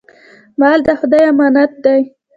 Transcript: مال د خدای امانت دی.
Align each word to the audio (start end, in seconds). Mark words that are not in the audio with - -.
مال 0.59 0.79
د 0.87 0.89
خدای 0.99 1.23
امانت 1.31 1.71
دی. 1.83 2.01